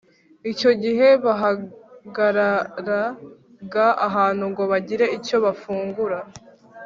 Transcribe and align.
Icyo 0.51 0.67
igihe 0.75 1.07
bahagararaga 1.25 3.85
ahantu 4.07 4.43
ngo 4.51 4.63
bagire 4.71 5.05
icyo 5.17 5.37
bafungura 5.45 6.19